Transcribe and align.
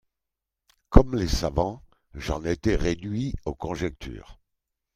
Comme 0.89 1.15
les 1.15 1.27
savants, 1.27 1.83
j'en 2.15 2.43
étais 2.43 2.75
réduit 2.75 3.35
aux 3.45 3.53
conjectures. 3.53 4.39